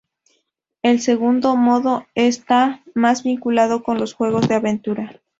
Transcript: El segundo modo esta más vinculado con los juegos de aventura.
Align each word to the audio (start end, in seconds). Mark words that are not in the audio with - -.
El 0.81 0.99
segundo 0.99 1.55
modo 1.55 2.07
esta 2.15 2.83
más 2.95 3.21
vinculado 3.21 3.83
con 3.83 3.99
los 3.99 4.15
juegos 4.15 4.47
de 4.47 4.55
aventura. 4.55 5.21